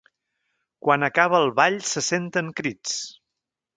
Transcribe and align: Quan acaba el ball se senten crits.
Quan 0.87 1.07
acaba 1.09 1.41
el 1.41 1.53
ball 1.59 1.77
se 1.91 2.03
senten 2.07 2.53
crits. 2.61 2.97